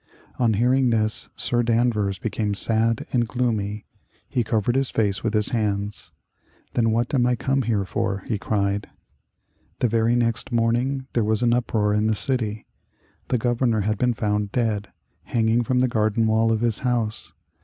[0.39, 3.85] On hearing this Sir Danvers became sad and gloomy.
[4.27, 6.11] He covered his face with his hands.
[6.73, 8.89] "Then what am I come here for?" he cried.
[9.77, 12.65] The very next morning there was an uproar in the city.
[13.27, 14.87] The Governor had been found dead,
[15.25, 17.33] hanging from the garden wall of his house.